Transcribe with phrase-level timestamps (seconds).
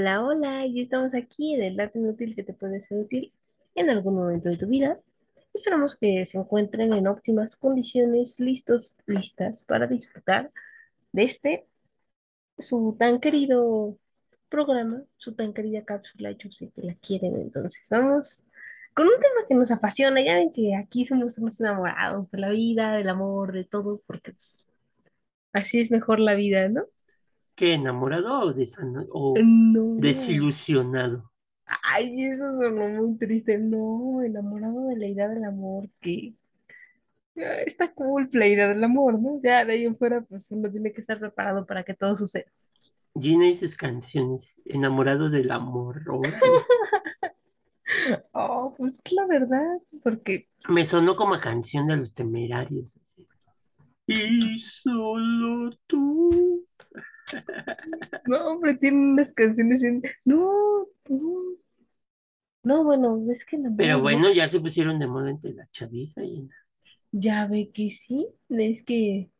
[0.00, 3.30] Hola, hola, y estamos aquí en el dato inútil que te puede ser útil
[3.74, 4.96] en algún momento de tu vida.
[5.52, 10.50] Esperamos que se encuentren en óptimas condiciones, listos, listas para disfrutar
[11.12, 11.68] de este,
[12.56, 13.94] su tan querido
[14.48, 16.30] programa, su tan querida cápsula.
[16.32, 18.44] Yo sé que la quieren, entonces vamos
[18.94, 20.22] con un tema que nos apasiona.
[20.22, 24.32] Ya ven que aquí somos, somos enamorados de la vida, del amor, de todo, porque
[24.32, 24.72] pues,
[25.52, 26.84] así es mejor la vida, ¿no?
[27.60, 29.94] ¿Qué, enamorado o, desan- o No.
[30.00, 31.30] desilusionado?
[31.92, 33.58] Ay, eso sonó muy triste.
[33.58, 36.32] No, enamorado de la idea del amor, que
[37.36, 39.36] ah, está cool la idea del amor, ¿no?
[39.42, 42.50] Ya de ahí en fuera, pues uno tiene que estar preparado para que todo suceda.
[43.14, 46.00] Gina y sus canciones, enamorado del amor.
[48.34, 49.66] Oh, pues la verdad,
[50.04, 52.96] porque Me sonó como a canción de los temerarios.
[53.02, 53.26] así.
[54.06, 55.99] Y solo tú.
[58.30, 60.02] No, hombre, tiene unas canciones bien.
[60.24, 60.44] No,
[61.10, 61.38] no,
[62.62, 64.00] no, bueno, es que el Pero ¿no?
[64.00, 66.48] bueno, ya se pusieron de moda entre la chaviza y
[67.12, 69.30] Ya ve que sí, es que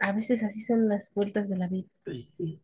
[0.00, 1.88] a veces así son las vueltas de la vida.
[2.04, 2.60] pues sí.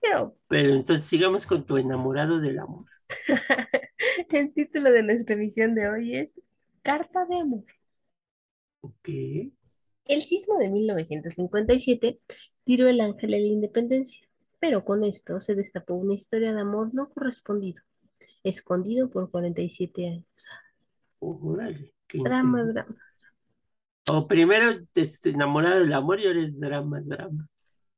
[0.00, 2.84] Pero Pero entonces sigamos con tu enamorado del amor.
[4.30, 6.40] el título de nuestra emisión de hoy es
[6.82, 7.64] Carta de amor.
[8.82, 9.08] Ok.
[10.04, 12.18] El sismo de 1957
[12.64, 14.26] tiró el ángel de la independencia,
[14.60, 17.82] pero con esto se destapó una historia de amor no correspondido,
[18.44, 20.28] escondido por 47 años.
[21.20, 22.72] Órale, qué Drama, intenso.
[22.72, 22.96] drama.
[24.08, 27.48] O primero te enamorado del amor y ahora es drama, drama.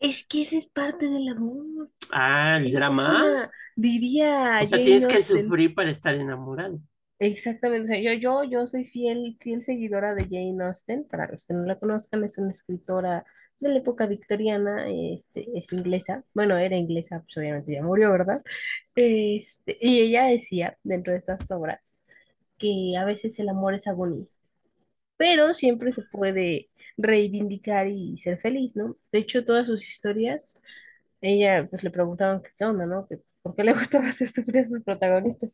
[0.01, 1.89] Es que ese es parte del amor.
[2.11, 3.09] Ah, el Es drama.
[3.09, 6.81] una, diría O sea, Jane tienes que sufrir para estar enamorado.
[7.23, 7.85] Exactamente.
[7.85, 11.05] O sea, yo, yo, yo soy fiel, fiel seguidora de Jane Austen.
[11.05, 13.23] Para los que no la conozcan, es una escritora
[13.61, 16.19] de la época victoriana, este, es inglesa.
[16.35, 18.43] Bueno, era inglesa, pues obviamente ya murió, ¿verdad?
[18.97, 21.81] Este, y ella decía dentro de estas obras
[22.59, 24.27] que a veces el amor es agonía,
[25.17, 28.97] pero siempre se puede reivindicar y ser feliz, ¿no?
[29.13, 30.61] De hecho, todas sus historias,
[31.21, 33.07] ella pues le preguntaban qué onda, ¿no?
[33.43, 35.53] Por qué le gustaba hacer sufrir a sus protagonistas.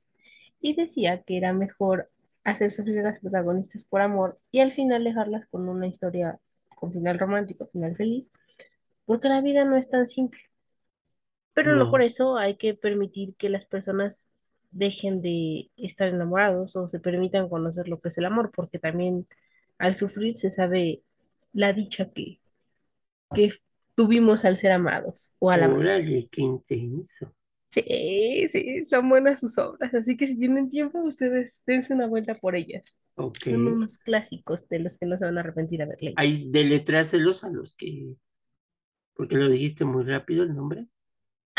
[0.60, 2.06] Y decía que era mejor
[2.44, 6.38] hacer sufrir a las protagonistas por amor y al final dejarlas con una historia
[6.74, 8.30] con final romántico, final feliz,
[9.04, 10.40] porque la vida no es tan simple.
[11.54, 14.36] Pero no por eso hay que permitir que las personas
[14.70, 19.26] dejen de estar enamorados o se permitan conocer lo que es el amor, porque también
[19.78, 20.98] al sufrir se sabe
[21.52, 22.36] la dicha que,
[23.34, 23.50] que
[23.96, 25.64] tuvimos al ser amados o al.
[25.64, 27.34] Órale, qué intenso.
[27.86, 32.34] Sí, sí, son buenas sus obras, así que si tienen tiempo, ustedes dense una vuelta
[32.34, 32.96] por ellas.
[33.16, 33.38] Ok.
[33.44, 36.14] Son unos clásicos de los que no se van a arrepentir haber leído.
[36.18, 38.16] Hay deletráselos a los que,
[39.14, 40.86] porque lo dijiste muy rápido el nombre,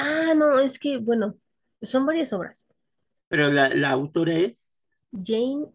[0.01, 1.35] Ah, no, es que, bueno,
[1.81, 2.65] son varias obras.
[3.27, 4.81] pero la, la autora es
[5.11, 5.65] Jane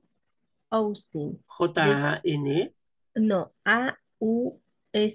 [0.71, 2.71] Austen, de J-A-N-E.
[3.16, 3.50] No,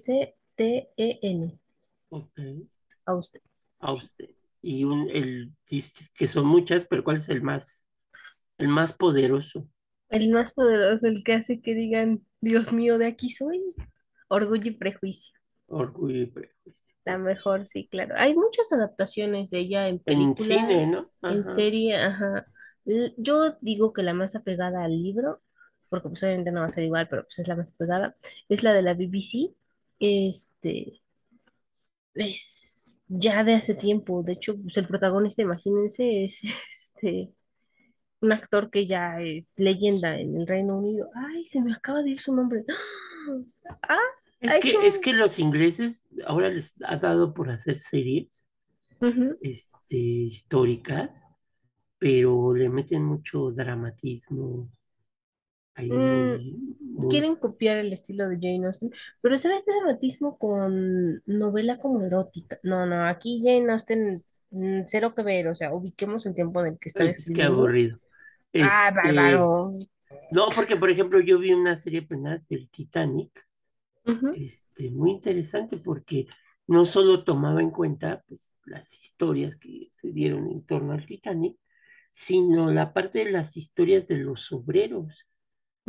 [0.09, 1.53] A-U-S-T-E-N.
[2.09, 2.39] Ok.
[3.05, 3.41] Austen.
[3.79, 4.29] Austen.
[4.61, 7.87] Y un, el, dices que son muchas, pero ¿cuál es el más,
[8.57, 9.67] el más poderoso?
[10.09, 13.61] El más poderoso, el que hace que digan, Dios mío, de aquí soy.
[14.27, 15.33] Orgullo y prejuicio.
[15.67, 16.95] Orgullo y prejuicio.
[17.05, 18.15] La mejor, sí, claro.
[18.17, 21.05] Hay muchas adaptaciones de ella en En película, cine, ¿no?
[21.23, 22.45] en serie, ajá.
[23.17, 25.35] Yo digo que la más apegada al libro,
[25.89, 28.15] porque pues obviamente no va a ser igual, pero pues es la más apegada,
[28.47, 29.55] es la de la BBC.
[29.99, 30.99] Este,
[32.13, 32.78] es
[33.09, 34.23] ya de hace tiempo.
[34.23, 36.39] De hecho, pues el protagonista, imagínense, es
[36.95, 37.33] este
[38.21, 41.09] un actor que ya es leyenda en el Reino Unido.
[41.15, 42.63] Ay, se me acaba de ir su nombre.
[43.83, 43.97] Ah,
[44.39, 48.47] Es que, es que los ingleses ahora les ha dado por hacer series,
[49.41, 51.11] este, históricas,
[51.99, 54.71] pero le meten mucho dramatismo
[55.87, 58.91] Mm, quieren copiar el estilo de Jane Austen,
[59.21, 62.57] pero ¿sabes ese dramatismo con novela como erótica?
[62.63, 64.21] No, no, aquí Jane Austen,
[64.51, 67.43] mm, cero que ver, o sea, ubiquemos el tiempo en el que estaba ay, qué
[67.43, 67.97] aburrido.
[68.57, 69.73] Ah, Este, bárbaro.
[70.31, 73.31] no, porque por ejemplo yo vi una serie apenas del Titanic,
[74.31, 76.27] este, muy interesante porque
[76.67, 81.57] no solo tomaba en cuenta pues, las historias que se dieron en torno al Titanic,
[82.11, 85.25] sino la parte de las historias de los obreros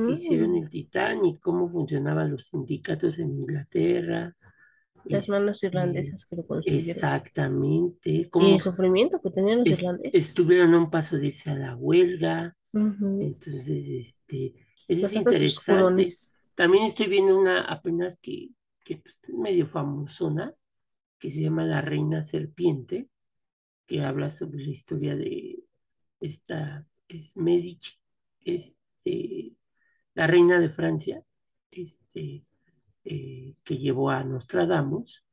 [0.02, 4.37] que hicieron Mm, el Titanic, cómo funcionaban los sindicatos en Inglaterra,
[5.05, 6.87] Las manos este, irlandesas que lo construyeron.
[6.87, 10.29] exactamente, Y el sufrimiento que tenían los es- irlandeses.
[10.29, 13.20] estuvieron a un paso de irse a la huelga, Ujú.
[13.23, 14.55] entonces, este,
[14.88, 16.06] eso es Bastante interesante.
[16.55, 18.50] También estoy viendo una apenas que,
[18.85, 20.55] que pues, es medio famosona,
[21.19, 23.08] que se llama La Reina Serpiente,
[23.87, 25.64] que habla sobre la historia de
[26.20, 27.93] esta es Medici,
[28.44, 29.52] este,
[30.20, 31.25] la reina de Francia,
[31.70, 32.44] este,
[33.05, 35.25] eh, que llevó a Nostradamus,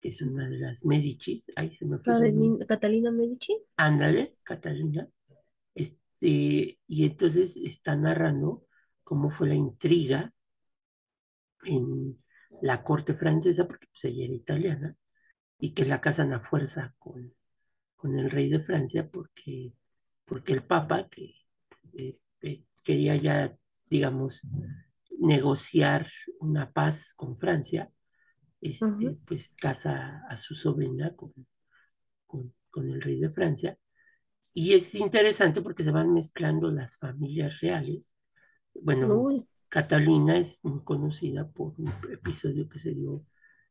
[0.00, 2.14] que es una de las Medicis, ahí se me fue.
[2.66, 3.62] Catalina Medici.
[3.76, 5.06] Ándale, Catalina.
[5.74, 8.64] Este, y entonces está narrando
[9.04, 10.32] cómo fue la intriga
[11.64, 12.18] en
[12.62, 14.96] la corte francesa, porque pues, ella era italiana,
[15.58, 17.34] y que la casan a fuerza con,
[17.96, 19.74] con el rey de Francia, porque,
[20.24, 21.34] porque el papa, que
[21.92, 23.58] eh, eh, quería ya,
[23.92, 24.40] digamos,
[25.18, 26.08] negociar
[26.40, 27.90] una paz con Francia,
[28.58, 31.32] este, pues casa a su sobrina con,
[32.26, 33.76] con, con el rey de Francia.
[34.54, 38.14] Y es interesante porque se van mezclando las familias reales.
[38.74, 43.26] Bueno, Uy, Catalina es muy conocida por un episodio que se dio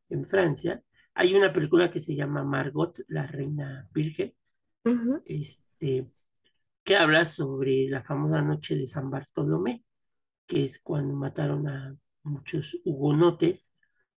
[0.10, 0.84] en Francia.
[1.16, 4.36] Hay una película que se llama Margot, la reina virgen,
[5.26, 6.08] este,
[6.84, 9.84] que habla sobre la famosa noche de San Bartolomé,
[10.52, 13.72] que es cuando mataron a muchos hugonotes.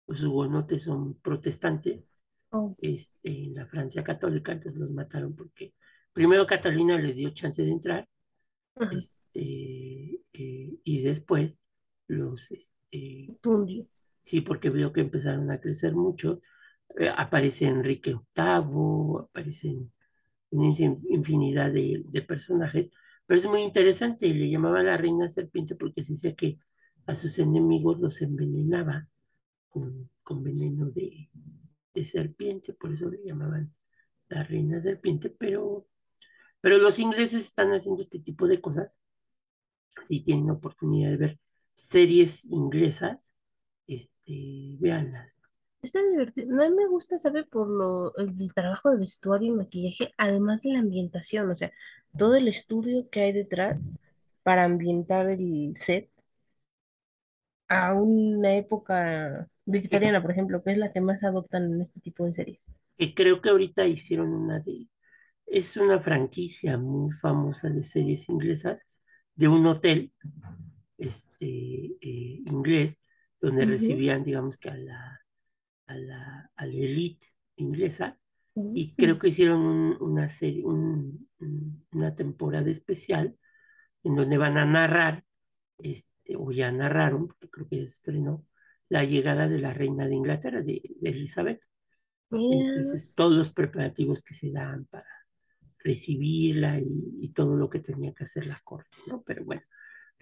[0.07, 2.09] Los hugonotes son protestantes
[2.49, 5.73] Oh, este, en la Francia católica, entonces los mataron porque
[6.11, 8.07] primero Catalina les dio chance de entrar
[8.91, 11.59] este, eh, y después
[12.07, 13.35] los, este,
[14.23, 16.41] sí, porque vio que empezaron a crecer mucho.
[16.97, 19.91] Eh, aparece Enrique VIII, aparecen
[20.49, 20.75] una
[21.09, 22.91] infinidad de, de personajes,
[23.25, 26.59] pero es muy interesante, le llamaba la reina serpiente porque se decía que
[27.05, 29.07] a sus enemigos los envenenaba
[29.69, 30.09] con,
[30.43, 31.29] veneno de,
[31.93, 33.73] de serpiente, por eso le llamaban
[34.29, 35.87] la reina serpiente, pero,
[36.61, 38.97] pero los ingleses están haciendo este tipo de cosas,
[40.03, 41.39] si tienen oportunidad de ver
[41.73, 43.33] series inglesas,
[43.87, 45.39] este, véanlas.
[45.83, 46.47] Está divertido.
[46.47, 50.79] Mí me gusta saber por lo, el trabajo de vestuario y maquillaje, además de la
[50.79, 51.69] ambientación, o sea,
[52.17, 53.77] todo el estudio que hay detrás
[54.43, 56.09] para ambientar el set
[57.67, 62.23] a una época victoriana, por ejemplo, que es la que más adoptan en este tipo
[62.23, 62.59] de series.
[62.97, 64.87] que creo que ahorita hicieron una de,
[65.45, 68.85] es una franquicia muy famosa de series inglesas,
[69.35, 70.13] de un hotel
[70.97, 72.99] este, eh, inglés,
[73.41, 75.12] donde recibían, digamos que a la
[76.81, 77.25] elite
[77.57, 78.17] inglesa,
[78.73, 83.37] y creo que hicieron un- una serie, un- un- una temporada especial
[84.03, 85.23] en donde van a narrar,
[85.77, 88.45] este, o ya narraron, porque creo que ya se estrenó,
[88.89, 91.63] la llegada de la reina de Inglaterra, de, de Elizabeth.
[92.29, 95.07] Mira, Entonces, todos los preparativos que se dan para
[95.79, 96.85] recibirla y,
[97.21, 99.21] y todo lo que tenía que hacer la corte, ¿no?
[99.23, 99.61] Pero bueno,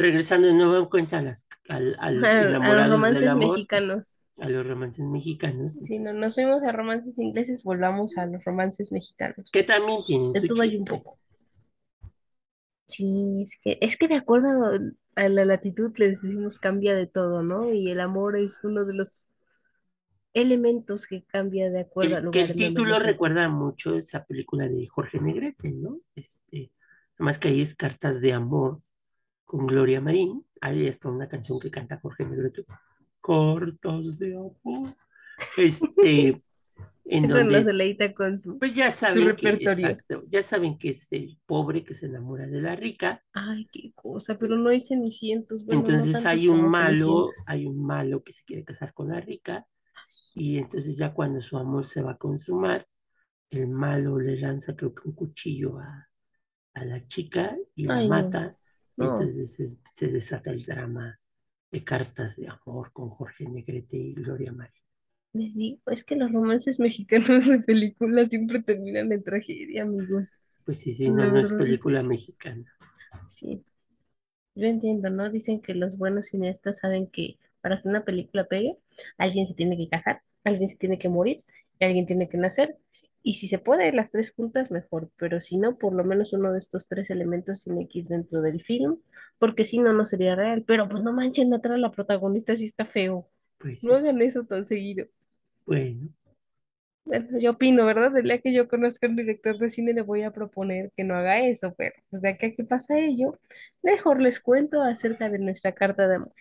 [0.02, 2.26] regresando de nuevo en cuenta a, las, al, al
[2.62, 4.26] a, a los romances amor, mexicanos.
[4.40, 8.92] a los romances mexicanos, Si no nos fuimos a romances ingleses, volvamos a los romances
[8.92, 9.52] mexicanos.
[9.52, 11.16] que también tienen De todo hay un poco.
[12.88, 14.72] Sí, es que, es que de acuerdo
[15.16, 17.72] a la latitud les decimos cambia de todo, ¿no?
[17.72, 19.30] Y el amor es uno de los
[20.34, 24.68] elementos que cambia de acuerdo al El, que lugar el título recuerda mucho esa película
[24.68, 26.00] de Jorge Negrete, ¿no?
[26.16, 26.72] Este,
[27.18, 28.82] más que ahí es Cartas de Amor
[29.52, 30.46] con Gloria Marín.
[30.62, 32.64] Ahí está una canción que canta Jorge Negrete.
[33.22, 34.96] Cartas de Amor.
[35.58, 36.42] Este,
[37.06, 39.88] en donde deleita con su, Pues ya su saben que, repertorio.
[39.90, 43.22] exacto, ya saben que es el pobre que se enamora de la rica.
[43.34, 47.86] Ay, qué cosa, pero no hay cenicientos, bueno, no Entonces hay un malo, hay un
[47.86, 49.68] malo que se quiere casar con la rica
[50.36, 52.88] y entonces ya cuando su amor se va a consumar,
[53.50, 56.10] el malo le lanza creo que un cuchillo a,
[56.76, 58.56] a la chica y la Ay, mata
[58.98, 59.22] no.
[59.22, 61.20] entonces se, se desata el drama
[61.72, 64.74] de cartas de amor con Jorge Negrete y Gloria Marín.
[65.34, 70.30] Les digo, es que los romances mexicanos de películas siempre terminan en tragedia, amigos.
[70.66, 72.66] Pues sí, sí, no, La no es película mexicana.
[73.30, 73.64] Sí,
[74.56, 75.30] yo entiendo, ¿no?
[75.30, 78.74] Dicen que los buenos cineastas saben que para que una película pegue,
[79.18, 81.40] alguien se tiene que casar, alguien se tiene que morir
[81.80, 82.76] y alguien tiene que nacer.
[83.24, 85.12] Y si se puede, las tres juntas, mejor.
[85.18, 88.42] Pero si no, por lo menos uno de estos tres elementos tiene que ir dentro
[88.42, 88.98] del film,
[89.40, 90.64] porque si no, no sería real.
[90.68, 93.28] Pero pues no manchen, matar a la protagonista si está feo.
[93.60, 95.08] Pues No sí, hagan eso tan seguido.
[95.66, 96.10] bueno,
[97.04, 98.16] Bueno, yo opino, ¿verdad?
[98.18, 101.04] El día que yo conozca a un director de cine le voy a proponer que
[101.04, 103.40] no haga eso, pero pues de aquí a que pasa ello,
[103.82, 106.34] mejor les cuento acerca de nuestra carta de amor.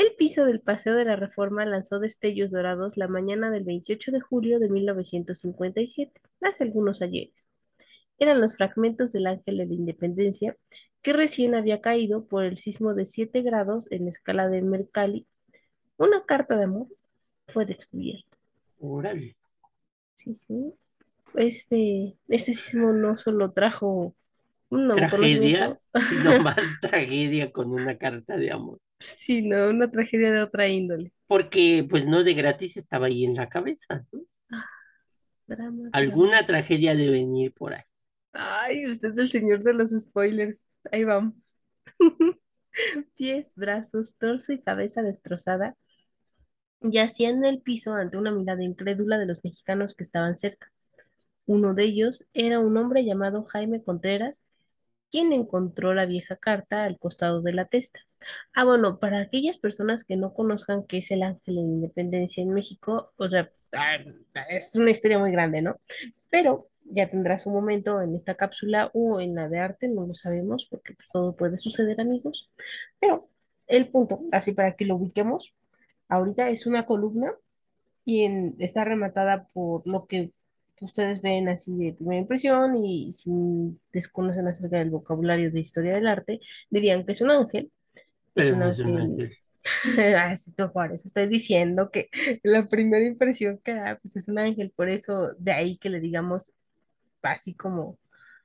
[0.00, 4.20] El piso del Paseo de la Reforma lanzó destellos dorados la mañana del 28 de
[4.20, 7.50] julio de 1957, hace algunos ayeres.
[8.18, 10.56] Eran los fragmentos del Ángel de la Independencia
[11.02, 15.26] que recién había caído por el sismo de 7 grados en la escala de Mercalli.
[15.98, 16.86] Una carta de amor
[17.46, 18.38] fue descubierta.
[18.78, 19.36] órale.
[20.14, 20.74] Sí, sí.
[21.34, 24.14] este, este sismo no solo trajo
[24.70, 25.78] un nuevo Tragedia,
[26.08, 28.80] sino más tragedia con una carta de amor.
[29.00, 31.12] Sino una tragedia de otra índole.
[31.26, 34.20] Porque, pues no de gratis estaba ahí en la cabeza, ¿no?
[34.50, 34.66] Ah,
[35.46, 35.90] drama, drama.
[35.92, 37.82] Alguna tragedia de venir por ahí.
[38.32, 40.62] Ay, usted es el señor de los spoilers.
[40.92, 41.64] Ahí vamos.
[43.16, 45.76] Pies, brazos, torso y cabeza destrozada
[46.80, 50.72] yacían en el piso ante una mirada incrédula de los mexicanos que estaban cerca.
[51.46, 54.44] Uno de ellos era un hombre llamado Jaime Contreras,
[55.10, 58.00] quien encontró la vieja carta al costado de la testa.
[58.54, 62.50] Ah, bueno, para aquellas personas que no conozcan qué es el Ángel de Independencia en
[62.50, 63.96] México, o sea, ah,
[64.48, 65.76] es una historia muy grande, ¿no?
[66.30, 70.14] Pero ya tendrá su momento en esta cápsula o en la de arte, no lo
[70.14, 72.50] sabemos porque pues, todo puede suceder, amigos.
[73.00, 73.28] Pero
[73.66, 75.54] el punto, así para que lo ubiquemos,
[76.08, 77.30] ahorita es una columna
[78.04, 78.26] y
[78.62, 80.32] está rematada por lo que
[80.80, 83.30] ustedes ven así de primera impresión y si
[83.92, 87.64] desconocen acerca del vocabulario de historia del arte, dirían que es un ángel.
[87.64, 89.36] Es Pero un es ángel,
[90.72, 92.08] por eso estoy diciendo que
[92.42, 96.00] la primera impresión que da, pues es un ángel, por eso de ahí que le
[96.00, 96.52] digamos
[97.22, 97.98] así como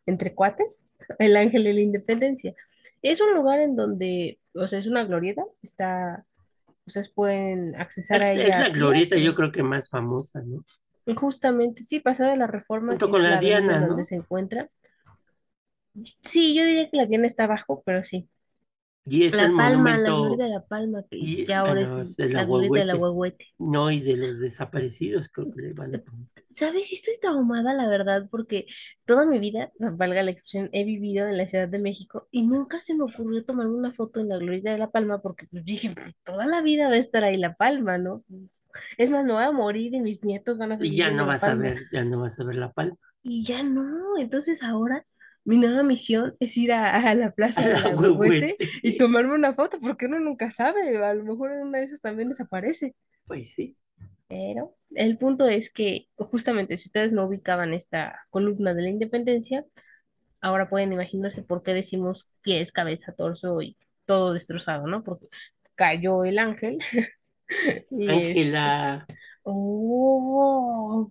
[0.05, 0.85] entre cuates,
[1.19, 2.53] el ángel de la independencia.
[3.01, 6.23] Es un lugar en donde, o sea, es una glorieta, está,
[6.85, 9.89] ustedes pueden accesar a Es, es ella la a pie, glorieta, yo creo que más
[9.89, 10.63] famosa, ¿no?
[11.13, 14.69] Justamente, sí, pasada la Reforma, Junto que con es la la Diana, donde se encuentra.
[16.21, 18.27] Sí, yo diría que la tienda está abajo, pero sí.
[19.07, 21.81] Y es el La Palma, la glorieta monumento, de la Palma, que y, ya ahora
[21.81, 23.45] es bueno, es el la de la Huehuete.
[23.59, 26.27] no, y de los desaparecidos, creo que le van a poner.
[26.49, 26.91] ¿Sabes?
[26.91, 28.65] Estoy traumada, la verdad, porque
[29.05, 32.81] toda mi vida, valga la expresión, he vivido en la Ciudad de México y nunca
[32.81, 35.91] se me ocurrió tomarme una foto en la glorieta de la Palma porque pues, dije,
[35.93, 38.17] "Pues, toda la vida va a estar ahí la Palma, ¿no?
[38.97, 41.43] Es más, me voy a morir y mis nietos van a Y ya no vas
[41.43, 42.97] a ver, ya no vas a ver la palma.
[43.23, 45.05] Y ya no, entonces ahora
[45.45, 49.33] mi nueva misión es ir a, a la A plaza de la Huehuete y tomarme
[49.33, 52.93] una foto, porque uno nunca sabe, a lo mejor en una de esas también desaparece.
[53.27, 53.77] Pues sí.
[54.27, 59.65] Pero el punto es que justamente si ustedes no ubicaban esta columna de la independencia,
[60.41, 65.03] ahora pueden imaginarse por qué decimos pies, cabeza, torso y todo destrozado, ¿no?
[65.03, 65.27] Porque
[65.75, 66.79] cayó el ángel
[67.91, 68.11] y este...
[68.11, 69.05] Ángela,
[69.47, 71.07] Oh,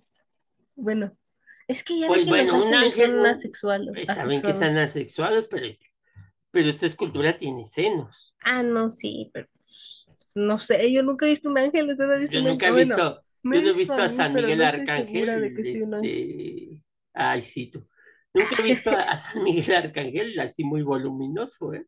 [0.77, 1.11] bueno,
[1.69, 4.53] es que ya pues que los bueno, un ángeles ángel, son asexuales, está bien que
[4.53, 4.91] sean asexuados.
[4.91, 5.81] asexuados, pero, es-
[6.51, 8.35] pero esta escultura tiene senos.
[8.43, 12.19] Ah, no, sí, pero pues, no sé, yo nunca he visto un ángel, ¿usted ha
[12.19, 14.65] visto Yo un nunca he visto, yo no he visto a mí, San Miguel no
[14.65, 16.83] de Arcángel, que este,
[17.15, 17.87] ay, sí, tú.
[18.35, 21.87] Nunca he visto a San Miguel Arcángel así muy voluminoso, ¿eh?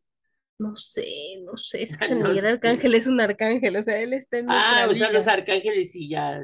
[0.59, 1.05] No sé,
[1.43, 2.47] no sé, es que San No Miguel sé.
[2.47, 6.09] Arcángel es un arcángel, o sea, él está en Ah, o sea, los arcángeles sí
[6.09, 6.39] ya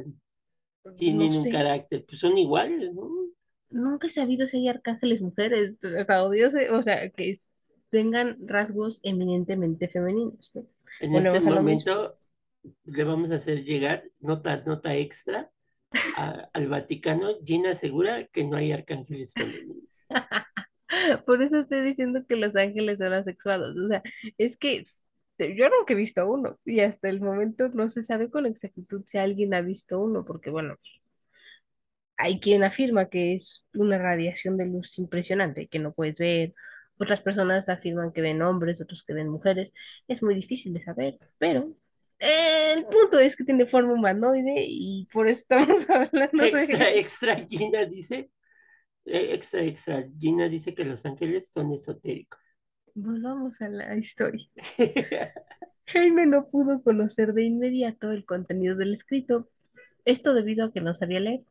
[0.86, 3.10] No tienen un sé, carácter, pues son iguales, ¿no?
[3.70, 7.52] nunca he sabido si hay arcángeles mujeres, hasta o sea, que es-
[7.90, 10.66] tengan rasgos eminentemente femeninos, ¿no?
[11.00, 12.16] En este momento
[12.86, 15.52] le vamos a hacer llegar nota, nota extra
[16.18, 17.30] a- al Vaticano.
[17.46, 20.08] Gina asegura que no hay arcángeles femeninos.
[21.26, 23.76] Por eso estoy diciendo que los ángeles son asexuados.
[23.78, 24.02] O sea,
[24.38, 24.86] es que
[25.40, 29.18] yo nunca he visto uno y hasta el momento no se sabe con exactitud si
[29.18, 30.76] alguien ha visto uno, porque bueno,
[32.18, 36.54] hay quien afirma que es una radiación de luz impresionante que no puedes ver.
[37.00, 39.74] Otras personas afirman que ven hombres, otros que ven mujeres.
[40.08, 41.74] Es muy difícil de saber, pero
[42.20, 46.92] el punto es que tiene forma humanoide y por eso estamos hablando de Extra, él.
[46.92, 48.30] extra, Gina dice,
[49.06, 52.40] extra, extra, Gina dice que los ángeles son esotéricos.
[52.96, 54.48] Volvamos a la historia.
[55.88, 59.48] Jaime no pudo conocer de inmediato el contenido del escrito,
[60.06, 61.42] esto debido a que no sabía leer.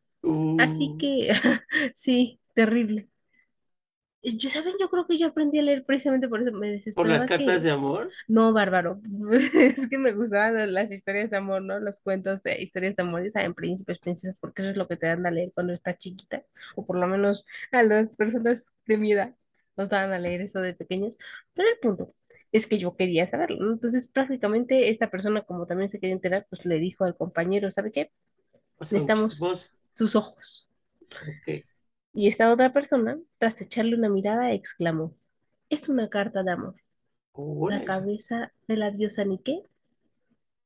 [0.57, 1.33] Así Uh, que,
[1.97, 3.11] sí, terrible.
[4.25, 4.75] Yo, ¿saben?
[4.79, 6.53] Yo creo que yo aprendí a leer precisamente por eso.
[6.53, 7.61] Me por las desesperaba cartas que...
[7.61, 8.11] de amor.
[8.29, 8.97] No, bárbaro.
[9.53, 11.81] Es que me gustaban las historias de amor, ¿no?
[11.81, 15.09] Los cuentos de historias de amor, saben, príncipes, princesas, porque eso es lo que te
[15.09, 16.43] dan a leer cuando estás chiquita.
[16.77, 19.35] O por lo menos a las personas de mi edad
[19.77, 21.17] nos daban a leer eso de pequeños.
[21.55, 22.15] Pero el punto
[22.53, 23.73] es que yo quería saberlo, ¿no?
[23.73, 27.91] Entonces, prácticamente esta persona, como también se quería enterar, pues le dijo al compañero, ¿sabe
[27.91, 28.09] qué?
[28.79, 30.69] O sea, un Necesitamos sus ojos.
[31.11, 31.65] Ok.
[32.15, 35.13] Y esta otra persona, tras echarle una mirada, exclamó,
[35.69, 36.75] es una carta de amor.
[37.69, 39.63] La cabeza de la diosa Nike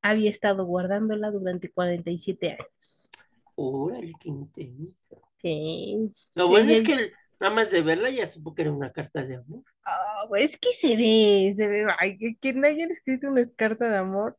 [0.00, 3.10] había estado guardándola durante 47 años.
[3.56, 4.94] órale, qué intenso.
[5.42, 7.10] Sí, Lo bueno es que
[7.40, 9.64] nada más de verla ya supo que era una carta de amor.
[9.84, 13.96] ah, es que se ve, se ve, ay, que quien haya escrito una carta de
[13.98, 14.36] amor,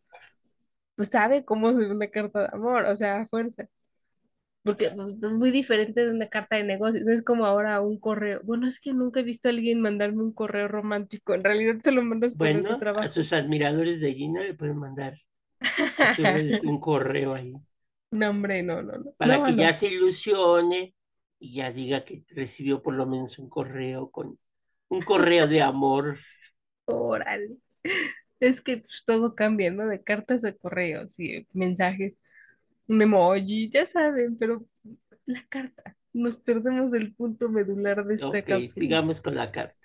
[0.95, 3.67] pues sabe cómo ve una carta de amor, o sea, a fuerza.
[4.67, 7.99] Porque pues, es muy diferente de una carta de negocios, no es como ahora un
[7.99, 8.41] correo.
[8.45, 11.91] Bueno, es que nunca he visto a alguien mandarme un correo romántico, en realidad te
[11.91, 13.09] lo mandas de Bueno, a trabajo.
[13.09, 15.17] sus admiradores de Gina le pueden mandar
[16.61, 17.53] a un correo ahí
[18.11, 20.95] No, hombre, no, no, no, para no, que ya se ilusione
[21.39, 24.39] y ya diga que recibió por lo menos un correo con
[24.89, 26.17] un correo de amor.
[26.85, 27.57] órale.
[28.39, 29.87] Es que pues, todo cambia, ¿no?
[29.87, 32.21] De cartas a correos y mensajes,
[32.87, 34.65] un emoji, ya saben, pero
[35.25, 38.67] la carta, nos perdemos del punto medular de esta Ok, cápsula.
[38.67, 39.75] sigamos con la carta.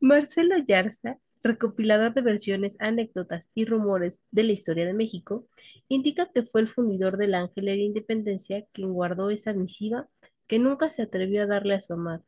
[0.00, 5.44] Marcelo Yarza, recopilador de versiones, anécdotas y rumores de la historia de México,
[5.88, 10.04] indica que fue el fundador del Ángel de la Independencia quien guardó esa misiva
[10.48, 12.24] que nunca se atrevió a darle a su amada,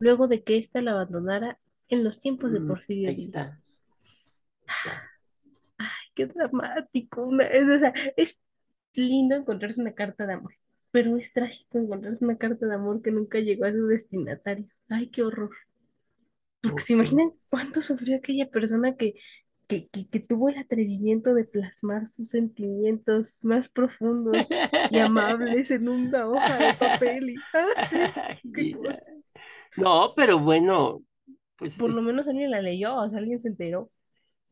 [0.00, 3.64] luego de que ésta la abandonara en los tiempos de Mm, Porfirio ahí está, Díaz.
[4.66, 5.02] ahí está.
[6.14, 7.24] Qué dramático.
[7.26, 8.38] una- es, o sea, es
[8.96, 10.54] lindo encontrarse una carta de amor,
[10.90, 14.66] pero es trágico encontrarse una carta de amor que nunca llegó a su destinatario.
[14.88, 15.50] Ay, qué horror.
[16.60, 19.14] Porque se imaginan cuánto sufrió aquella persona que,
[19.68, 24.48] que, que, que tuvo el atrevimiento de plasmar sus sentimientos más profundos
[24.90, 29.12] y amables en una hoja de papel y ¡ay, qué cosa!
[29.76, 31.04] No, pero bueno,
[31.56, 33.90] pues, Por lo menos alguien la leyó, o sea, alguien se enteró.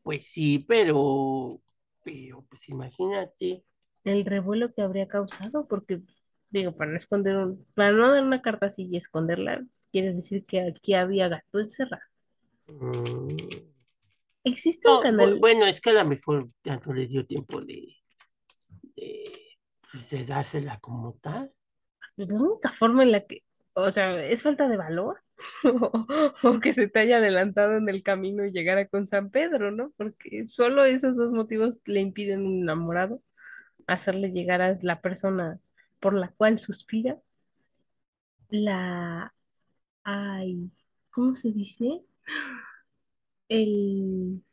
[0.03, 1.61] pues sí, pero,
[2.03, 3.63] pero, pues imagínate.
[4.05, 6.01] El revuelo que habría causado, porque,
[6.51, 10.45] digo, para no esconder un, para no dar una carta así y esconderla, quiere decir
[10.45, 12.03] que aquí había gato encerrado.
[12.67, 13.65] mm,
[14.45, 17.59] Existe un No, canal, bueno, es que a lo mejor ya no le dio tiempo
[17.61, 17.97] de,
[18.95, 19.23] de,
[19.91, 21.53] pues, de dársela como tal.
[22.15, 23.43] la única forma en la que,
[23.73, 25.17] o sea, es falta de valor,
[26.43, 29.93] o, que se te haya adelantado en el camino y llegara con San Pedro, ¿no?
[29.97, 33.21] Porque solo esos dos motivos le impiden un enamorado
[33.87, 35.59] hacerle llegar a la persona
[35.99, 37.17] por la cual suspira,
[38.49, 39.33] la,
[40.03, 40.71] ay,
[41.11, 42.01] ¿cómo se dice?
[43.49, 44.43] El,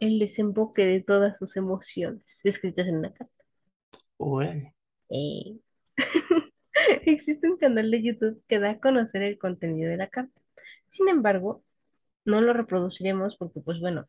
[0.00, 3.44] el desemboque de todas sus emociones escritas en una carta.
[4.16, 4.74] Órale.
[5.10, 5.60] Eh,
[7.06, 10.40] Existe un canal de YouTube que da a conocer el contenido de la carta.
[10.86, 11.62] Sin embargo,
[12.24, 14.02] no lo reproduciremos porque, pues bueno,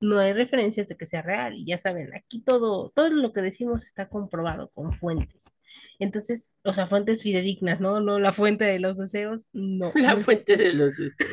[0.00, 3.40] no hay referencias de que sea real y ya saben, aquí todo, todo lo que
[3.40, 5.52] decimos está comprobado con fuentes.
[5.98, 8.00] Entonces, o sea, fuentes fidedignas, ¿no?
[8.00, 11.30] No la fuente de los deseos, no, La fuente de los deseos.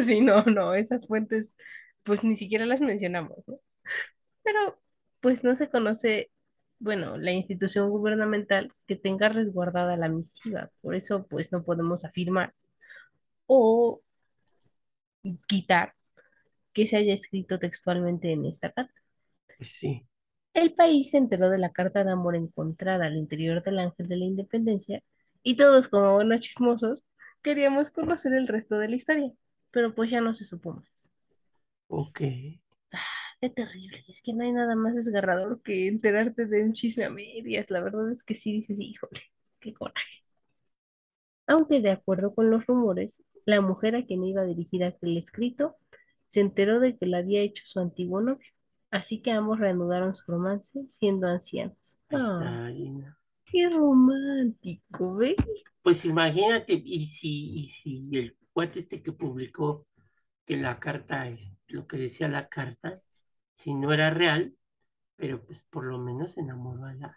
[0.00, 1.56] Sí, no, no, esas fuentes,
[2.04, 3.56] pues ni siquiera las mencionamos, ¿no?
[4.42, 4.78] Pero,
[5.20, 6.30] pues no se conoce,
[6.78, 10.68] bueno, la institución gubernamental que tenga resguardada la misiva.
[10.82, 12.54] Por eso, pues no podemos afirmar
[13.46, 14.00] o
[15.48, 15.94] quitar
[16.76, 18.92] que se haya escrito textualmente en esta carta.
[19.56, 20.06] Pues sí.
[20.52, 24.16] El país se enteró de la carta de amor encontrada al interior del Ángel de
[24.16, 25.00] la Independencia
[25.42, 27.02] y todos, como buenos chismosos,
[27.40, 29.32] queríamos conocer el resto de la historia,
[29.72, 31.14] pero pues ya no se supo más.
[31.88, 32.20] Ok.
[33.40, 37.10] Qué terrible, es que no hay nada más desgarrador que enterarte de un chisme a
[37.10, 37.70] medias.
[37.70, 39.22] La verdad es que sí dices, híjole,
[39.60, 40.24] qué coraje.
[41.46, 45.74] Aunque de acuerdo con los rumores, la mujer a quien iba dirigida aquel escrito
[46.28, 48.46] se enteró de que lo había hecho su antiguo novio,
[48.90, 51.78] así que ambos reanudaron su romance siendo ancianos.
[52.10, 53.16] Ahí Ah, está, Gina.
[53.46, 55.36] qué romántico, ¿ves?
[55.82, 59.86] Pues imagínate, y si, y si el cuate este que publicó
[60.46, 63.02] que la carta es lo que decía la carta,
[63.54, 64.56] si no era real,
[65.16, 67.14] pero pues por lo menos enamoró a la,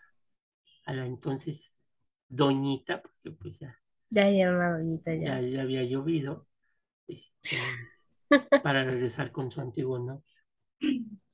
[0.85, 1.89] a la entonces
[2.29, 3.79] doñita, porque pues ya,
[4.11, 5.41] Ya era una doñita ya, ya.
[5.41, 6.47] ya había llovido,
[7.07, 7.57] este,
[8.61, 10.23] para regresar con su antiguo novio.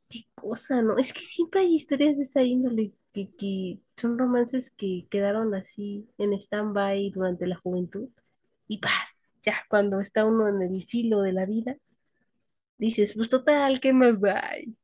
[0.09, 0.97] Qué cosa, ¿no?
[0.97, 6.09] Es que siempre hay historias de esa índole que, que son romances que quedaron así
[6.17, 8.09] en stand-by durante la juventud
[8.67, 11.75] y paz, ya cuando está uno en el filo de la vida,
[12.77, 14.41] dices, pues total, ¿qué más da?
[14.49, 14.75] Ay,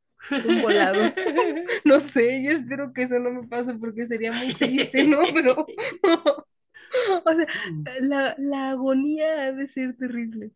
[0.44, 1.14] Un volado.
[1.86, 5.20] No sé, yo espero que eso no me pase porque sería muy triste, ¿no?
[5.34, 5.66] Pero,
[7.26, 7.48] o sea,
[8.02, 10.52] la, la agonía ha de ser terrible.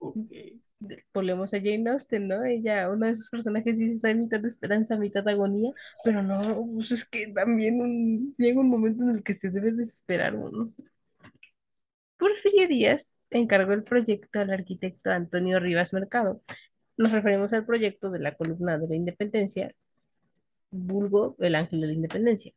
[0.00, 0.32] Ok.
[1.12, 2.44] Volvemos a Jane Austen, ¿no?
[2.44, 5.72] Ella, uno de esos personajes dice, está mitad de esperanza, mitad de agonía,
[6.04, 9.72] pero no, pues es que también un- llega un momento en el que se debe
[9.72, 10.70] desesperar uno.
[12.16, 16.42] Porfirio Díaz encargó el proyecto al arquitecto Antonio Rivas Mercado.
[16.96, 19.74] Nos referimos al proyecto de la columna de la Independencia,
[20.70, 22.52] vulgo el Ángel de la Independencia.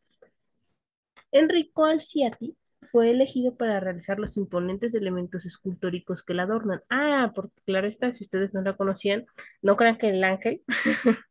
[1.32, 6.82] Enrico Alciati fue elegido para realizar los imponentes elementos escultóricos que la adornan.
[6.89, 9.24] Ah, porque claro está, si ustedes no la conocían,
[9.62, 10.62] no crean que el ángel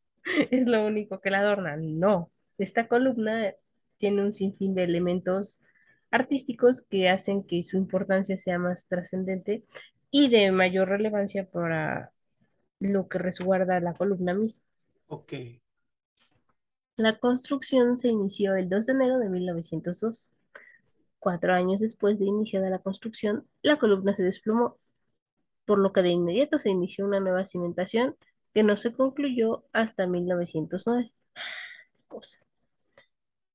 [0.50, 1.76] es lo único que la adorna.
[1.76, 3.52] No, esta columna
[3.98, 5.60] tiene un sinfín de elementos
[6.10, 9.62] artísticos que hacen que su importancia sea más trascendente
[10.10, 12.10] y de mayor relevancia para
[12.80, 14.64] lo que resguarda la columna misma.
[15.08, 15.34] Ok.
[16.96, 20.34] La construcción se inició el 2 de enero de 1902.
[21.20, 24.76] Cuatro años después de iniciada la construcción, la columna se desplomó,
[25.66, 28.16] por lo que de inmediato se inició una nueva cimentación
[28.54, 31.12] que no se concluyó hasta 1909.
[32.08, 32.38] Cosa.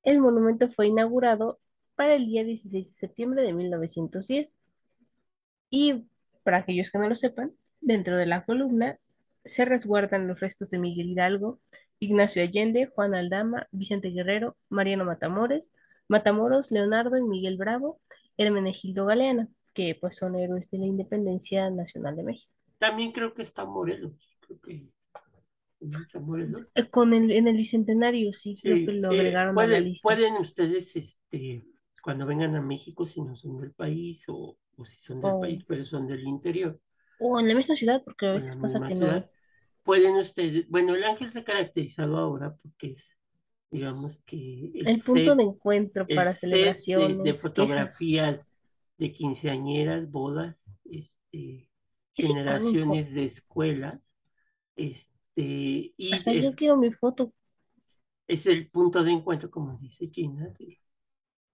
[0.04, 1.60] El monumento fue inaugurado
[1.95, 4.58] para el día 16 de septiembre de 1910
[5.69, 6.06] y,
[6.43, 7.51] para aquellos que no lo sepan,
[7.82, 8.95] dentro de la columna
[9.43, 11.60] se resguardan los restos de Miguel Hidalgo,
[11.99, 15.75] Ignacio Allende, Juan Aldama, Vicente Guerrero, Mariano Matamores,
[16.09, 17.99] Matamoros, Leonardo y Miguel Bravo,
[18.37, 22.53] Hermenegildo Galeana, que pues son héroes de la independencia nacional de México.
[22.77, 24.13] También creo que está Morelos.
[24.39, 24.87] Creo que
[26.03, 26.63] está Morelos.
[26.75, 29.83] Eh, Con el, en el bicentenario, sí, creo que lo eh, agregaron a la pueden,
[29.83, 30.03] lista.
[30.03, 31.65] pueden ustedes, este,
[32.01, 35.39] cuando vengan a México, si no son del país o, o si son del Oh.
[35.39, 36.79] país, pero son del interior,
[37.19, 39.05] O en la misma ciudad, porque a veces pasa que no.
[39.05, 39.29] ciudad,
[39.83, 43.19] pueden ustedes, bueno, el Ángel se ha caracterizado ahora porque es,
[43.71, 47.41] digamos que el, El punto set, de encuentro para de, celebraciones, de quejas.
[47.41, 48.56] fotografías
[48.97, 51.69] de quinceañeras, bodas, este,
[52.13, 54.13] generaciones de escuelas,
[54.75, 57.34] este, y Hasta yo es, quiero mi foto.
[58.28, 60.80] es el punto de encuentro, como dice Gina, de,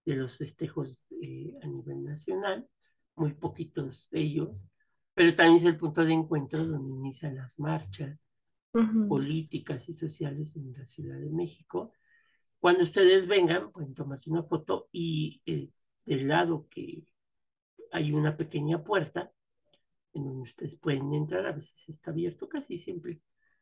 [0.05, 2.67] de los festejos eh, a nivel nacional,
[3.15, 4.65] muy poquitos de ellos,
[5.13, 8.27] pero también es el punto de encuentro donde inician las marchas
[9.07, 11.91] políticas y sociales en la Ciudad de México.
[12.61, 15.67] Cuando ustedes vengan, pueden tomarse una foto y eh,
[16.05, 17.07] del lado que
[17.91, 19.33] hay una pequeña puerta
[20.13, 23.19] en donde ustedes pueden entrar, a veces está abierto, casi siempre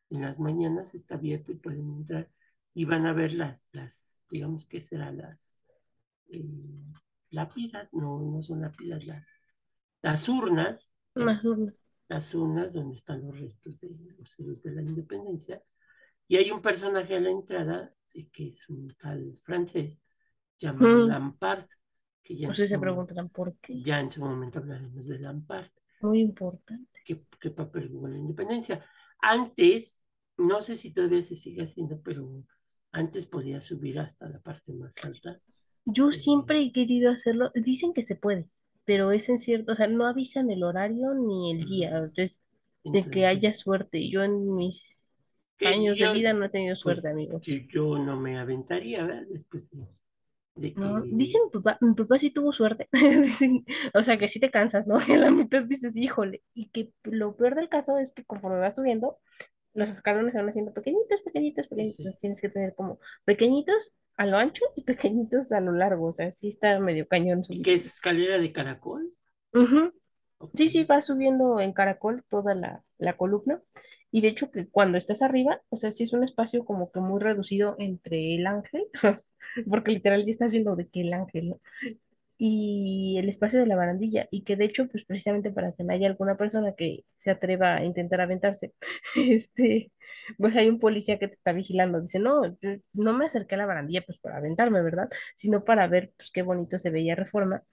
[0.10, 2.30] en las mañanas está abierto y pueden entrar
[2.74, 5.64] y van a ver las, las digamos que serán las
[6.28, 6.44] eh,
[7.30, 9.46] lápidas, no, no son lápidas, las,
[10.02, 11.74] las urnas, eh, Más urna.
[12.10, 15.64] las urnas donde están los restos de los héroes de la independencia.
[16.28, 17.96] Y hay un personaje a la entrada
[18.32, 20.02] que es un tal francés
[20.60, 21.08] llamado Mm.
[21.08, 21.66] Lampard,
[22.24, 23.82] que ya Ustedes se momento, preguntarán por qué.
[23.82, 25.70] ya en su momento hablaremos de Lampard,
[26.02, 27.00] Muy importante.
[27.06, 28.86] qué, qué papel jugó la independencia.
[29.22, 30.06] Antes,
[30.38, 32.44] no sé si todavía se sigue haciendo, pero
[32.92, 35.40] antes podía subir hasta la parte más alta.
[35.86, 37.52] Yo Eh, siempre he querido hacerlo.
[37.56, 38.48] Dicen que se puede,
[38.86, 41.90] pero es en cierto, o sea, no avisan el horario ni el día.
[41.98, 42.46] Entonces,
[42.84, 44.10] de que haya suerte.
[44.10, 45.09] Yo en mis
[45.68, 47.42] años yo, de vida no he tenido pues, suerte, amigos.
[47.44, 49.24] que yo no me aventaría, ¿verdad?
[49.30, 49.86] Después de,
[50.56, 52.88] de No, que dice mi papá, mi papá sí tuvo suerte.
[53.24, 54.98] Dicen, o sea, que sí te cansas, ¿no?
[55.08, 56.44] Y a la mitad dices, híjole.
[56.54, 59.20] Y que lo peor del caso es que conforme vas subiendo,
[59.74, 61.98] los escalones se van haciendo pequeñitos, pequeñitos, pequeñitos.
[61.98, 62.14] Sí.
[62.20, 66.08] Tienes que tener como pequeñitos a lo ancho y pequeñitos a lo largo.
[66.08, 67.62] O sea, sí está medio cañón ¿Y subir.
[67.62, 69.14] qué es escalera de caracol?
[69.54, 69.92] Ujú.
[70.40, 70.52] Ok.
[70.56, 73.62] Sí, sí, va subiendo en caracol toda la, la columna.
[74.12, 77.00] Y de hecho que cuando estás arriba, o sea, sí es un espacio como que
[77.00, 78.84] muy reducido entre el ángel,
[79.70, 81.56] porque literal ya estás viendo de que el ángel.
[82.42, 84.28] Y el espacio de la barandilla.
[84.32, 87.76] Y que de hecho, pues precisamente para que no haya alguna persona que se atreva
[87.78, 88.74] a intentar aventarse,
[89.16, 89.92] este,
[90.38, 92.02] pues hay un policía que te está vigilando.
[92.02, 95.10] Dice, no, yo no me acerqué a la barandilla pues para aventarme, ¿verdad?
[95.36, 97.64] Sino para ver pues qué bonito se veía Reforma.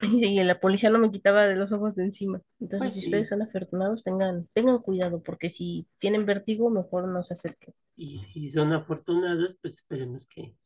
[0.36, 2.40] Y la policía no me quitaba de los ojos de encima.
[2.60, 3.06] Entonces, Pues si sí.
[3.06, 7.74] ustedes son afortunados, tengan, tengan cuidado, porque si tienen vértigo, mejor no se acerquen.
[7.96, 10.56] Y si son afortunados, pues esperemos que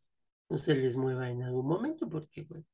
[0.50, 2.64] no se les mueva en algún momento, porque bueno.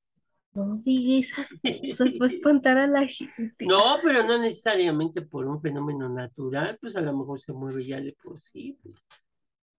[0.55, 1.49] No diga esas
[1.91, 3.67] cosas, va a espantar a la gente.
[3.69, 8.01] No, pero no necesariamente por un fenómeno natural, pues a lo mejor se mueve ya
[8.01, 8.97] de por sí, pues,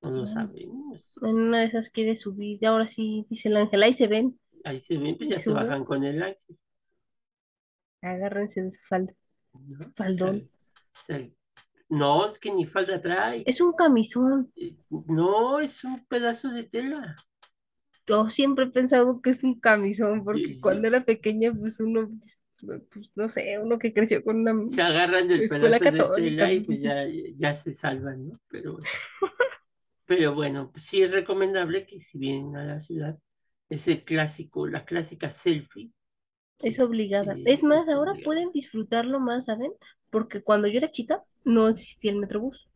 [0.02, 1.13] no lo sabemos.
[1.22, 4.38] En una de esas quiere subir, y ahora sí, dice el ángel, ahí se ven,
[4.63, 6.58] Ahí se ven, pues ya se bajan con el ángel,
[8.01, 9.13] agárrense de su falda.
[9.95, 10.41] Faldón.
[11.89, 13.43] no, es que ni falda trae.
[13.45, 14.47] Es un camisón.
[14.55, 14.75] Eh,
[15.09, 17.15] No, es un pedazo de tela.
[18.07, 20.59] Yo siempre he pensado que es un camisón, porque Sí.
[20.59, 22.09] cuando era pequeña, pues uno,
[22.65, 26.51] pues, no sé, uno que creció con una Se agarran del escuela pedazo de tela
[26.51, 26.93] y pues pues ya,
[27.37, 28.39] ya se salvan, ¿no?
[28.47, 28.77] Pero,
[30.05, 33.17] pero bueno, pues sí es recomendable que si vienen a la ciudad,
[33.69, 35.91] ese clásico, la clásica selfie.
[36.63, 37.36] Es obligada.
[37.45, 39.71] Es más, ahora pueden disfrutarlo más, ¿saben?
[40.12, 42.69] Porque cuando yo era chica no existía el Metrobús.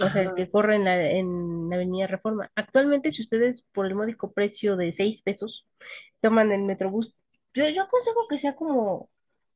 [0.00, 2.48] O sea, el que corre en la, en la Avenida Reforma.
[2.56, 5.64] Actualmente, si ustedes por el módico precio de 6 pesos
[6.20, 7.14] toman el Metrobús,
[7.54, 9.08] yo, yo aconsejo que sea como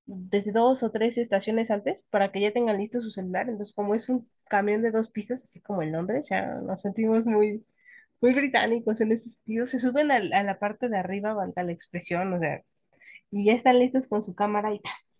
[0.06, 3.48] desde dos o tres estaciones antes para que ya tengan listo su celular.
[3.48, 7.26] Entonces, como es un camión de dos pisos, así como en Londres, ya nos sentimos
[7.26, 7.64] muy,
[8.20, 9.66] muy británicos en ese sentido.
[9.66, 12.60] Se suben al- a, la parte de arriba, valga la expresión, o sea,
[13.30, 15.14] y ya están listos con su cámara y ¡tas!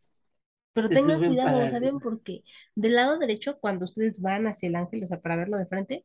[0.73, 2.41] Pero Se tengan cuidado, ¿saben por qué?
[2.75, 6.05] Del lado derecho, cuando ustedes van hacia el ángel, o sea, para verlo de frente,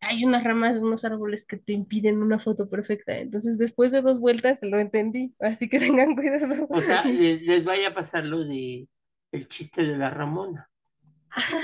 [0.00, 3.18] hay unas ramas de unos árboles que te impiden una foto perfecta.
[3.18, 5.34] Entonces, después de dos vueltas, lo entendí.
[5.40, 6.68] Así que tengan cuidado.
[6.70, 8.88] O sea, les, les vaya a pasar lo de
[9.32, 10.70] el chiste de la Ramona.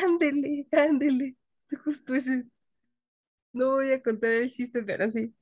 [0.05, 1.37] ándele, ándele.
[1.85, 2.45] Justo ese.
[3.55, 5.35] No voy a contar el chiste, pero sí.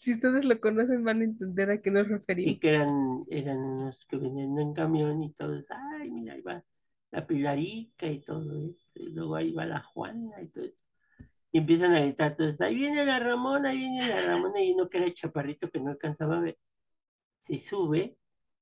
[0.00, 2.58] Si ustedes lo conocen, van a entender a qué nos Sí, referimos.
[2.58, 6.64] que eran, eran unos que venían en camión y todos, ay, mira, ahí va
[7.10, 8.92] la Pilarica y todo eso.
[8.94, 10.76] Y luego ahí va la Juana y todo eso.
[11.52, 14.62] Y empiezan a gritar todos, ahí viene la Ramona, ahí viene la Ramona.
[14.62, 16.58] Y uno que era el chaparrito que no alcanzaba a ver,
[17.38, 18.16] se sube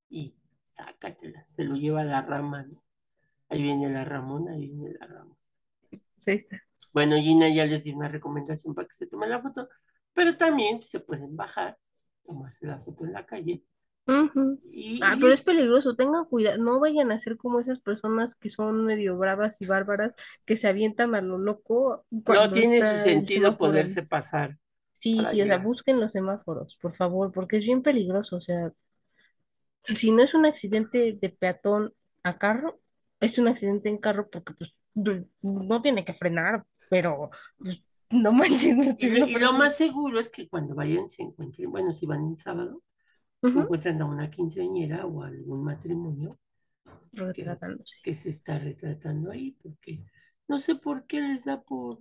[0.09, 0.35] y
[0.73, 2.83] sácatela, se lo lleva a la rama, ¿no?
[3.49, 5.37] Ahí viene la Ramona, ahí viene la Ramona.
[6.27, 6.61] Ahí está.
[6.93, 9.69] Bueno, Gina ya les dio una recomendación para que se tomen la foto,
[10.15, 11.79] pero también se pueden bajar,
[12.25, 13.63] tomarse la foto en la calle.
[14.73, 18.49] Y, Ah, pero es peligroso, tengan cuidado, no vayan a ser como esas personas que
[18.49, 20.15] son medio bravas y bárbaras
[20.47, 24.57] que se avientan a lo loco no tiene su sentido poderse pasar
[24.93, 28.73] Sí, sí, o sea, busquen los semáforos, por favor, porque es bien peligroso, o sea,
[29.85, 31.91] si no es un accidente de peatón
[32.23, 32.79] a carro,
[33.21, 34.77] es un accidente en carro porque pues
[35.43, 40.29] no tiene que frenar, pero pues, no manches, no Y lo, y más seguro es
[40.29, 42.83] que cuando vayan se encuentren, bueno, si van en sábado,
[43.43, 46.39] se encuentran a una quinceañera o a algún matrimonio
[48.03, 50.05] que, se está retratando ahí, porque
[50.47, 52.01] no sé por qué les da por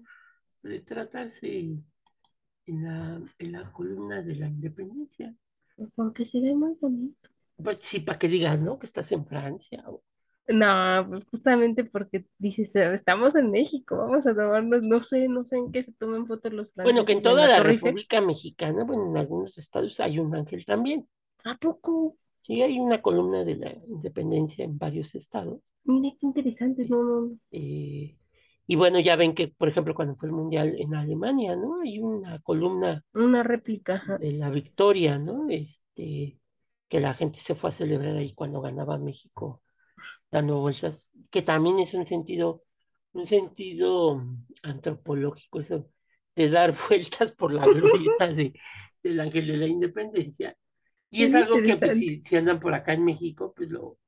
[0.63, 1.77] retratarse
[2.65, 5.35] en la, en la columna de la independencia.
[5.95, 7.29] Porque se ve muy bonito.
[7.63, 8.79] Pues sí, para que digas, ¿no?
[8.79, 9.83] Que estás en Francia.
[9.87, 10.03] o-
[10.49, 15.43] No, pues justamente porque dices, "Eh, estamos en México, vamos a tomarnos, no sé, no
[15.43, 17.59] sé en qué se toman fotos los Bueno, que en franceses en toda la.
[17.59, 21.07] República Mexicana, bueno, en algunos estados hay un ángel también.
[21.43, 22.15] ¿A poco?
[22.37, 25.59] Sí, hay una columna de la independencia en varios estados.
[25.85, 28.17] Mira qué interesante, no, no, Eh,
[28.67, 31.81] y bueno, ya ven que, por ejemplo, cuando fue el Mundial en Alemania, ¿no?
[31.81, 35.49] Hay una columna una réplica, de la victoria, ¿no?
[35.49, 36.39] Este,
[36.89, 39.61] que la gente se fue a celebrar ahí cuando ganaba México,
[40.31, 42.63] dando vueltas, que también es un sentido,
[43.13, 44.23] un sentido
[44.63, 45.89] antropológico, eso
[46.35, 48.53] de dar vueltas por la glorieta de,
[49.03, 50.57] del Ángel de la Independencia.
[51.11, 53.99] Y es Qué algo que, pues, si, si andan por acá en México, pues lo,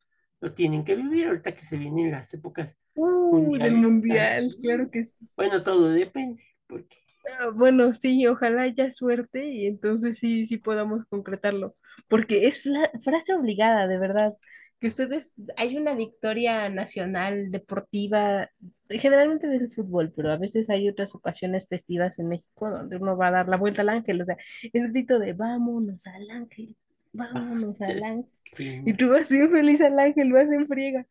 [0.42, 5.04] lo tienen que vivir ahorita que se vienen las épocas Uh, del mundial, claro que
[5.06, 5.28] sí.
[5.36, 6.98] Bueno, todo depende, porque
[7.40, 11.76] Ah, bueno, sí, ojalá haya suerte y entonces sí, sí podamos concretarlo,
[12.08, 12.64] porque es
[13.04, 14.34] frase obligada, de verdad,
[14.80, 18.50] que ustedes, hay una victoria nacional, deportiva,
[18.90, 23.28] generalmente del fútbol, pero a veces hay otras ocasiones festivas en México donde uno va
[23.28, 24.38] a dar la vuelta al ángel, o sea,
[24.74, 26.76] es grito de vámonos al ángel,
[27.14, 31.06] vámonos al es- ángel, sí, y tú vas bien feliz al ángel, vas en friega.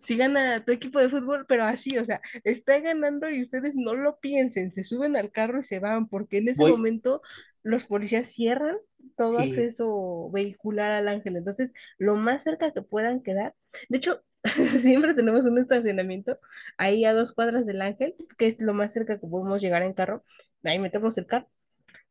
[0.00, 3.94] Si gana tu equipo de fútbol, pero así, o sea, está ganando y ustedes no
[3.94, 7.20] lo piensen, se suben al carro y se van, porque en ese voy, momento
[7.62, 8.76] los policías cierran
[9.16, 11.36] todo sí, acceso vehicular al ángel.
[11.36, 13.54] Entonces, lo más cerca que puedan quedar,
[13.88, 14.22] de hecho,
[14.82, 16.38] siempre tenemos un estacionamiento
[16.78, 19.92] ahí a dos cuadras del ángel, que es lo más cerca que podemos llegar en
[19.92, 20.24] carro.
[20.64, 21.48] Ahí metemos el carro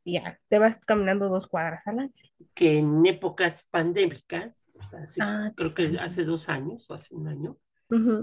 [0.04, 2.32] y ya, te vas caminando dos cuadras al ángel.
[2.54, 7.14] que en épocas pandémicas, o sea, hace- Ah, creo que hace dos años o hace
[7.16, 7.58] un año,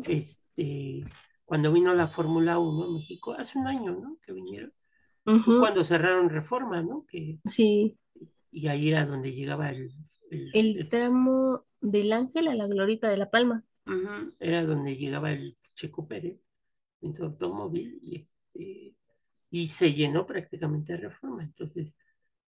[0.07, 1.05] este,
[1.45, 4.19] cuando vino la Fórmula 1 a México, hace un año, ¿no?
[4.25, 4.73] Que vinieron,
[5.61, 7.05] cuando cerraron Reforma, ¿no?
[7.09, 7.97] Que, Sí,
[8.51, 9.93] y ahí era donde llegaba el,
[10.31, 13.65] el- el es- tramo del ángel a la glorita de la palma.
[13.87, 16.39] ujú, era donde llegaba el Checo Pérez
[17.03, 18.97] en su automóvil y este
[19.51, 21.43] y se llenó prácticamente de Reforma.
[21.45, 21.97] Entonces,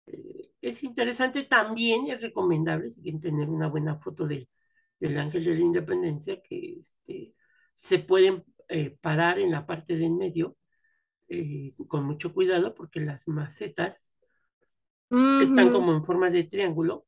[0.07, 4.49] eh, es interesante también, es recomendable si quieren tener una buena foto del,
[5.01, 7.35] del Ángel de la Independencia, que este,
[7.75, 10.57] se pueden eh, parar en la parte de en medio
[11.29, 14.11] eh, con mucho cuidado porque las macetas
[15.11, 17.07] están como en forma de triángulo,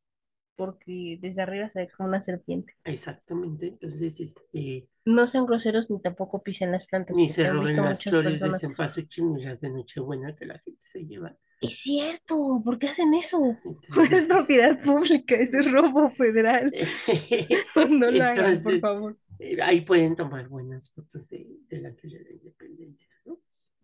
[0.57, 2.75] Porque desde arriba se ve como una serpiente.
[2.85, 8.03] exactamente, entonces este, No sean groseros ni tampoco pisen las plantas, ni se roben las
[8.03, 8.61] flores de personas.
[8.61, 11.37] cempasúchil ni las de Nochebuena que la gente se lleva.
[11.61, 13.39] Es cierto, ¿por qué hacen eso?
[13.65, 16.73] Entonces, es propiedad pública, eso es robo federal.
[17.91, 19.17] No lo hagan, por favor.
[19.39, 23.39] eh, ahí pueden tomar buenas fotos de, del Ángel de la Independencia, ¿no?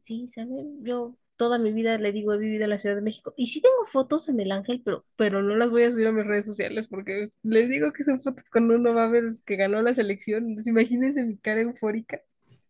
[0.06, 0.84] Sí, ¿saben?
[0.84, 3.60] Yo toda mi vida le digo, he vivido en la Ciudad de México y sí
[3.60, 6.46] tengo fotos en el Ángel, pero, pero no las voy a subir a mis redes
[6.46, 9.94] sociales porque les digo que son fotos cuando uno va a ver que ganó la
[9.94, 10.44] selección.
[10.48, 12.20] Entonces, imagínense mi cara eufórica.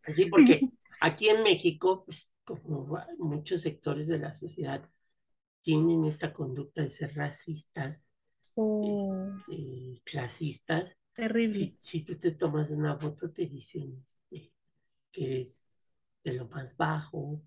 [0.07, 0.69] Sí, porque
[1.01, 2.87] aquí en México, pues como
[3.19, 4.89] muchos sectores de la sociedad
[5.63, 8.13] tienen esta conducta de ser racistas,
[8.57, 10.97] Oh, este, clasistas.
[11.15, 11.69] terrible.
[11.69, 14.53] Si, si tú te tomas una foto, te dicen este,
[15.13, 15.86] que eres
[16.27, 17.41] de lo más bajo.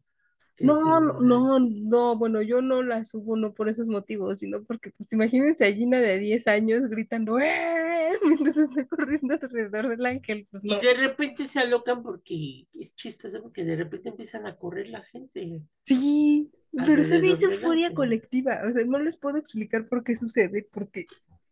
[0.61, 4.91] No, no, no, no, bueno, yo no la subo no por esos motivos, sino porque,
[4.91, 8.11] pues, imagínense a Gina de 10 años gritando, ¡eh!
[8.25, 13.41] mientras está corriendo alrededor del ángel, pues Y de repente se alocan porque es chistoso,
[13.41, 16.51] porque de repente empiezan a correr la gente Sí,
[16.85, 17.93] pero se ve esa ángel.
[17.93, 21.05] colectiva, o sea, no les puedo explicar por qué sucede, porque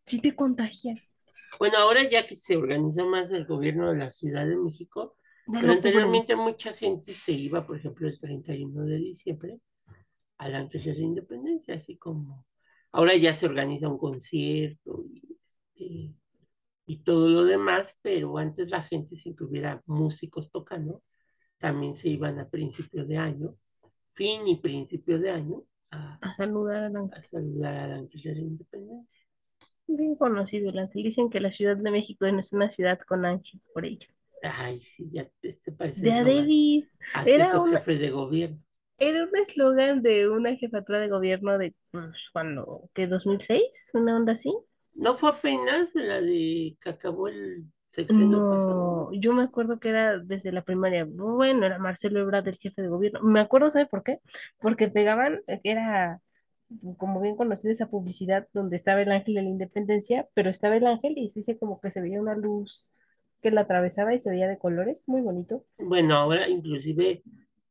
[0.05, 0.95] sí te contagia.
[1.59, 5.15] Bueno, ahora ya que se organizó más el gobierno de la Ciudad de México,
[5.51, 9.59] pero anteriormente mucha gente se iba, por ejemplo, el 31 de diciembre
[10.37, 12.45] al Ángel de la Independencia, así como
[12.91, 16.13] ahora ya se organiza un concierto y, este,
[16.85, 21.03] y todo lo demás, pero antes la gente, sin que hubiera músicos tocando,
[21.57, 23.55] también se iban a principio de año,
[24.13, 27.17] fin y principio de año, a, A saludar al ángel.
[27.17, 29.21] a saludar al Ángel de la Independencia.
[29.87, 31.03] Bien conocido el ángel.
[31.03, 34.07] Dicen que la Ciudad de México no es una ciudad con ángel, por ello.
[34.43, 36.23] Ay, sí, ya te, te parece De.
[36.23, 36.91] Davis.
[37.25, 38.59] Era jefe de gobierno.
[38.97, 43.07] era un eslogan de una jefatura de gobierno de, pues, cuando, ¿qué?
[43.07, 43.91] ¿2006?
[43.93, 44.53] ¿Una onda así?
[44.93, 49.09] ¿No fue apenas la de que acabó el sexenio pasado?
[49.11, 51.05] No, yo me acuerdo que era desde la primaria.
[51.07, 53.19] Bueno, era Marcelo Ebrard el jefe de gobierno.
[53.21, 54.19] Me acuerdo, ¿sabe por qué?
[54.59, 56.17] Porque pegaban, era
[56.97, 60.85] como bien conocida esa publicidad donde estaba el ángel de la independencia, pero estaba el
[60.85, 62.89] ángel y se como que se veía una luz
[63.41, 65.63] que la atravesaba y se veía de colores, muy bonito.
[65.77, 67.23] Bueno, ahora inclusive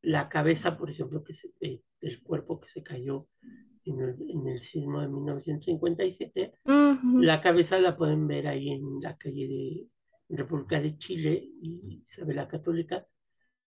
[0.02, 3.28] la cabeza, por ejemplo, que se, de- del cuerpo que se cayó
[3.84, 7.18] en el, en el sismo de 1957, Ujú.
[7.20, 12.36] la cabeza la pueden ver ahí en la calle de República de Chile y Isabel
[12.36, 13.06] la Católica.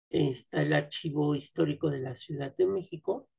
[0.09, 3.29] Está el archivo histórico de la Ciudad de México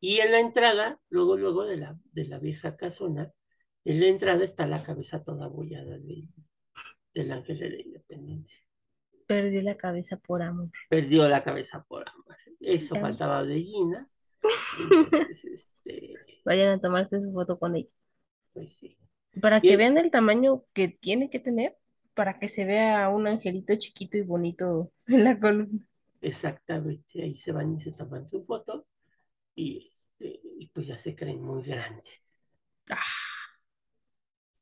[0.00, 3.32] y en la entrada, luego, luego de la, de la vieja casona,
[3.84, 6.28] en la entrada está la cabeza toda abollada de-
[7.16, 8.60] del ángel de la independencia.
[9.26, 10.70] Perdió la cabeza por amor.
[10.88, 12.36] Perdió la cabeza por hambre.
[12.60, 14.08] Eso faltaba de Gina.
[14.90, 17.90] Entonces, este, Vayan a tomarse su foto con ella.
[18.52, 18.98] pues sí.
[19.40, 21.74] Para que vean el tamaño que tiene que tener,
[22.14, 25.84] para que se vea un angelito chiquito y bonito en la columna.
[26.20, 28.86] exactamente, ahí se van y se toman su foto
[29.54, 32.58] y, este, y pues ya se creen muy grandes.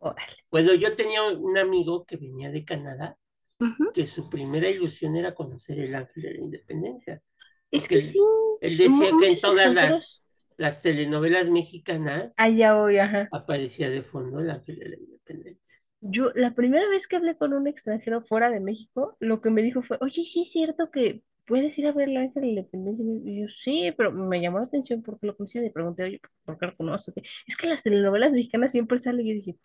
[0.05, 0.37] Órale.
[0.51, 3.17] Bueno, yo tenía un amigo que venía de Canadá,
[3.95, 7.23] que su primera ilusión era conocer el ángel de la independencia.
[7.71, 8.21] Es que él- sí.
[8.61, 10.25] Él decía que en todas las,
[10.59, 13.29] las telenovelas mexicanas Allá voy, ajá.
[13.33, 15.79] aparecía de fondo el ángel de la independencia.
[16.01, 19.63] Yo, la primera vez que hablé con un extranjero fuera de México, lo que me
[19.63, 22.61] dijo fue, oye, sí es cierto que puedes ir a ver el Ángel de la
[22.61, 23.05] Independencia.
[23.25, 26.21] Y yo, sí, pero me llamó la atención porque lo conocí y le pregunté, oye,
[26.45, 27.15] ¿por qué lo conoces?
[27.47, 29.27] Es que las telenovelas mexicanas siempre salen.
[29.27, 29.57] Y yo dije,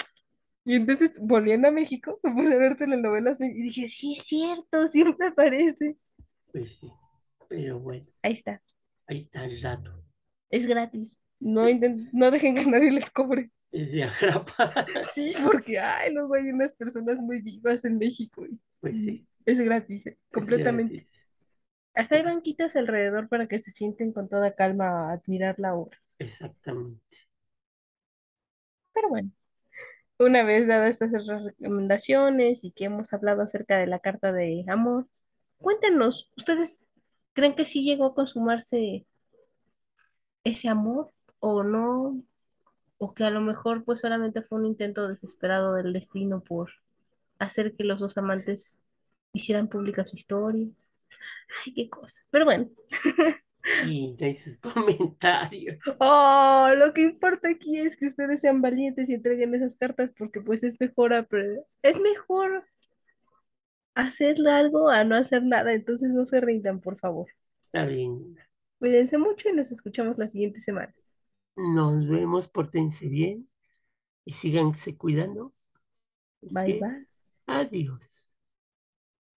[0.65, 4.87] y entonces, volviendo a México, me puse a ver telenovelas y dije, sí es cierto,
[4.87, 5.97] siempre aparece.
[6.51, 6.91] Pues sí,
[7.47, 8.61] pero bueno, Ahí está,
[9.07, 10.03] ahí está el dato.
[10.49, 11.17] es gratis.
[11.39, 13.49] No, inten- no dejen que nadie les cobre.
[13.71, 14.73] Es de agrapa.
[15.13, 18.45] Sí, porque, ay, luego hay unas personas muy vivas en México.
[18.45, 20.93] y- Pues sí, Es gratis, eh, es completamente.
[20.93, 21.27] gratis.
[21.93, 25.73] Hasta hay Pues- banquitas alrededor para que se sienten con toda calma a admirar la
[25.75, 25.97] obra.
[26.19, 27.17] Exactamente.
[28.93, 29.31] Pero bueno,
[30.19, 35.07] una vez dadas estas recomendaciones y que hemos hablado acerca de la carta de amor,
[35.59, 36.87] cuéntenos, ¿ustedes
[37.33, 39.05] creen que sí llegó a consumarse
[40.43, 42.21] ese amor o no?
[42.97, 46.71] O que a lo mejor pues solamente fue un intento desesperado del destino por
[47.39, 48.81] hacer que los dos amantes
[49.31, 50.67] hicieran pública su historia.
[51.65, 52.21] Ay, qué cosa.
[52.29, 52.69] Pero bueno.
[53.79, 55.77] Y de sus comentarios.
[55.99, 60.41] Oh, lo que importa aquí es que ustedes sean valientes y entreguen esas cartas porque
[60.41, 62.65] pues es mejor apre- es mejor
[63.93, 67.27] hacer algo a no hacer nada, entonces no se rindan, por favor.
[67.67, 68.35] Está bien.
[68.77, 70.93] Cuídense mucho y nos escuchamos la siguiente semana.
[71.57, 73.47] Nos vemos, pórtense bien
[74.25, 75.53] y síganse cuidando.
[76.41, 77.05] Bye bye.
[77.47, 78.28] adiós.